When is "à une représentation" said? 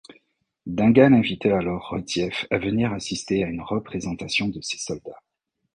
3.43-4.47